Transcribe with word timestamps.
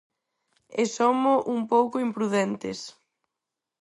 E 0.81 0.83
somo 0.97 1.33
un 1.55 1.59
pouco 1.71 1.95
imprudentes. 2.07 2.79